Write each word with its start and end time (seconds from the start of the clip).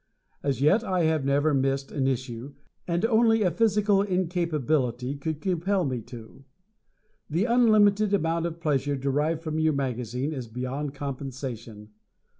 As 0.41 0.61
yet, 0.63 0.83
I 0.83 1.03
have 1.03 1.25
never 1.25 1.53
missed 1.53 1.91
an 1.91 2.07
issue, 2.07 2.55
and 2.87 3.05
only 3.05 3.43
a 3.43 3.51
physical 3.51 4.01
incapability 4.01 5.13
could 5.13 5.41
compel 5.41 5.85
me 5.85 6.01
to. 6.01 6.43
The 7.29 7.45
unlimited 7.45 8.11
amount 8.11 8.47
of 8.47 8.59
pleasure 8.59 8.95
derived 8.95 9.43
from 9.43 9.59
your 9.59 9.73
magazine 9.73 10.33
is 10.33 10.47
beyond 10.47 10.95
compensation. 10.95 11.89